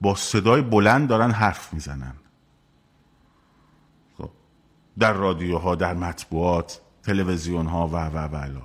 [0.00, 2.14] با صدای بلند دارن حرف می‌زنن.
[4.18, 4.30] خب
[4.98, 8.60] در رادیوها در مطبوعات تلویزیون ها و و و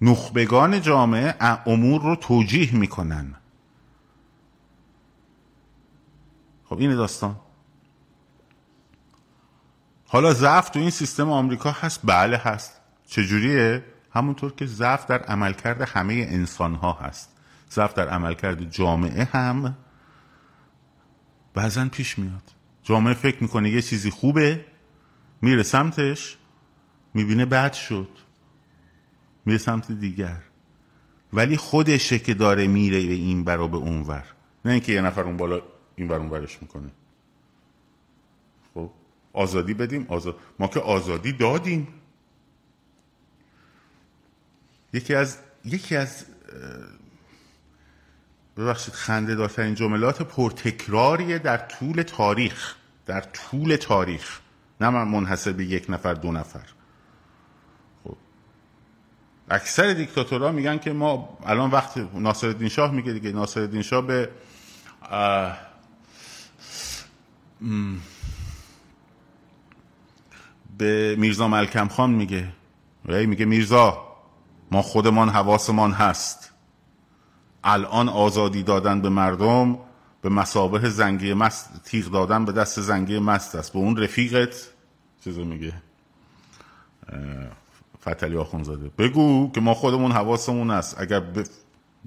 [0.00, 1.34] نخبگان جامعه
[1.66, 3.34] امور رو توجیه می‌کنن.
[6.64, 7.36] خب این داستان.
[10.12, 12.80] حالا ضعف تو این سیستم آمریکا هست؟ بله هست.
[13.06, 17.36] چجوریه؟ همونطور که ضعف در عملکرد همه انسان ها هست.
[17.70, 19.76] ضعف در عملکرد جامعه هم
[21.54, 22.42] بعضا پیش میاد.
[22.82, 24.64] جامعه فکر می‌کنه یه چیزی خوبه
[25.42, 26.38] میره سمتش
[27.14, 28.08] می‌بینه بد شد.
[29.44, 30.42] میره سمت دیگر.
[31.32, 34.24] ولی خودشه که داره میره به این برا به اون ور.
[34.64, 35.62] نه اینکه یه نفر اون بالا
[35.96, 36.90] این بر اون می‌کنه.
[38.74, 38.90] خب؟
[39.32, 40.06] آزادی بدیم.
[40.08, 40.36] آزاد...
[40.58, 41.88] ما که آزادی دادیم.
[44.92, 46.24] یکی از یکی از
[48.56, 52.74] ببخشید خنده دارترین جملات پرتکراریه در طول تاریخ.
[53.06, 54.40] در طول تاریخ.
[54.80, 56.66] نه من منحصر به یک نفر دو نفر.
[58.04, 58.16] خب.
[59.50, 63.32] اکثر دیکتاتورها میگن که ما الان وقت ناصر شاه میگه دیگه.
[63.32, 64.30] ناصر شاه به
[70.78, 72.48] به میرزا ملکم خان میگه.
[73.04, 74.06] میگه میرزا
[74.70, 76.52] ما خودمان حواسمان هست.
[77.64, 79.78] الان آزادی دادن به مردم
[80.22, 83.72] به مسابه زنگی مست تیغ دادن به دست زنگی مست است.
[83.72, 84.68] به اون رفیقت
[85.24, 85.72] چیزو میگه.
[88.00, 88.90] فتلی آخونزاده.
[88.98, 91.00] بگو که ما خودمون حواسمون است.
[91.00, 91.22] اگر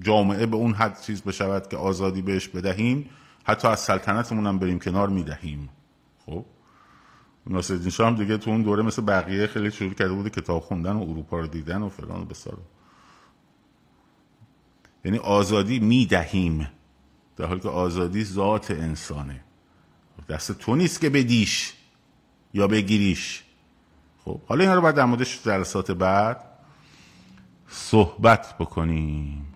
[0.00, 3.10] جامعه به اون حد چیز بشود که آزادی بهش بدهیم
[3.44, 5.68] حتی از سلطنتمون هم بریم کنار می‌دهیم.
[6.26, 6.44] خب؟
[7.46, 10.92] ناصرالدین شاه هم دیگه تو اون دوره مثل بقیه خیلی شروع کرده بود کتاب خوندن
[10.92, 12.58] و اروپا رو دیدن و فلان و بسار.
[15.04, 16.68] یعنی آزادی می‌دهیم.
[17.36, 19.40] در حالی که آزادی ذات انسانه.
[20.28, 21.72] دست تو نیست که بدیش
[22.54, 23.42] یا بگیریش.
[24.24, 26.44] خب حالا اینا رو باید در موردش جلسات بعد
[27.68, 29.55] صحبت بکنیم.